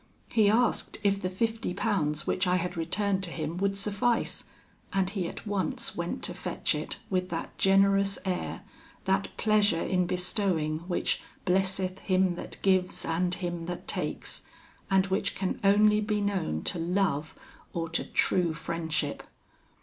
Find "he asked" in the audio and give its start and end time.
0.29-0.97